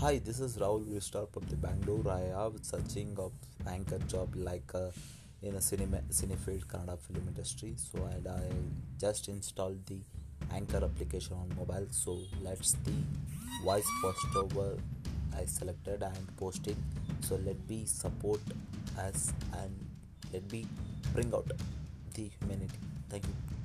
[0.00, 2.10] Hi, this is Rahul Vistar from the Bangalore.
[2.10, 3.32] I have searching of
[3.68, 4.88] anchor job like uh,
[5.42, 7.74] in a cinema cinefield Kannada film industry.
[7.76, 8.40] So and I
[8.98, 9.98] just installed the
[10.54, 11.86] anchor application on mobile.
[11.90, 12.94] So let's the
[13.62, 14.78] voice post over
[15.36, 16.82] I selected and posting.
[17.20, 18.40] So let me support
[18.96, 19.86] us and
[20.32, 20.66] let me
[21.12, 21.52] bring out
[22.14, 22.78] the humanity.
[23.10, 23.59] Thank you.